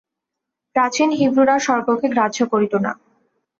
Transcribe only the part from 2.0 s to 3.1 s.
গ্রাহ্য করিত না।